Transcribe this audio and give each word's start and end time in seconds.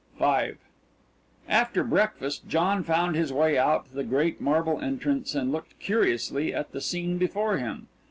V 0.17 0.53
After 1.47 1.83
breakfast, 1.83 2.47
John 2.47 2.83
found 2.83 3.15
his 3.15 3.31
way 3.31 3.55
out 3.55 3.93
the 3.93 4.03
great 4.03 4.41
marble 4.41 4.79
entrance, 4.81 5.35
and 5.35 5.51
looked 5.51 5.77
curiously 5.77 6.55
at 6.55 6.71
the 6.71 6.81
scene 6.81 7.19
before 7.19 7.57
him. 7.59 7.87